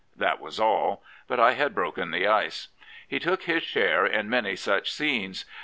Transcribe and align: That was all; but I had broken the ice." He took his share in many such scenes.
That 0.15 0.39
was 0.39 0.59
all; 0.59 1.03
but 1.27 1.39
I 1.39 1.51
had 1.51 1.75
broken 1.75 2.09
the 2.09 2.25
ice." 2.25 2.69
He 3.07 3.19
took 3.19 3.43
his 3.43 3.61
share 3.61 4.03
in 4.03 4.31
many 4.31 4.55
such 4.55 4.91
scenes. 4.91 5.45